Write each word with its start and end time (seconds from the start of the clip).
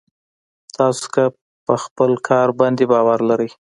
تاسې 0.75 1.05
که 1.13 1.23
په 1.65 1.73
خپل 1.83 2.11
کار 2.29 2.47
باندې 2.59 2.83
باور 2.91 3.19
لرئ. 3.29 3.49